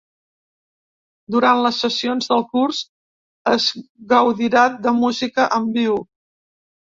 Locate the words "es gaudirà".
3.53-4.65